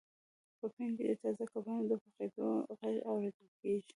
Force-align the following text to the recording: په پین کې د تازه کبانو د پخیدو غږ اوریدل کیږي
په 0.59 0.65
پین 0.75 0.91
کې 0.97 1.03
د 1.09 1.13
تازه 1.23 1.43
کبانو 1.53 1.89
د 1.89 1.93
پخیدو 2.03 2.47
غږ 2.79 2.95
اوریدل 3.09 3.47
کیږي 3.59 3.89